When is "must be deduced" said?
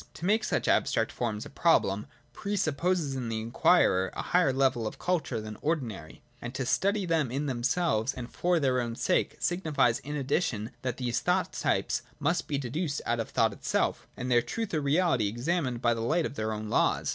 12.19-13.03